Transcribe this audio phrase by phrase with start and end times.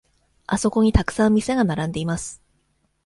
[0.47, 2.41] あそこにたくさん店が並んでいます。